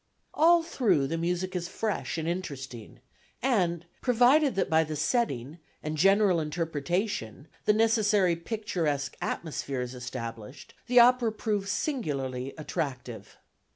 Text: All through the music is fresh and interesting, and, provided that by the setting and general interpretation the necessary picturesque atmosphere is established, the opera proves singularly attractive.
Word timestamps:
All 0.33 0.63
through 0.63 1.05
the 1.05 1.15
music 1.19 1.55
is 1.55 1.67
fresh 1.67 2.17
and 2.17 2.27
interesting, 2.27 3.01
and, 3.39 3.85
provided 4.01 4.55
that 4.55 4.67
by 4.67 4.83
the 4.83 4.95
setting 4.95 5.59
and 5.83 5.95
general 5.95 6.39
interpretation 6.39 7.47
the 7.65 7.73
necessary 7.73 8.35
picturesque 8.35 9.15
atmosphere 9.21 9.81
is 9.81 9.93
established, 9.93 10.73
the 10.87 10.99
opera 10.99 11.31
proves 11.31 11.69
singularly 11.69 12.51
attractive. 12.57 13.37